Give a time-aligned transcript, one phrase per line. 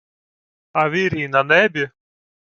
[0.73, 1.89] —А вірій на небі?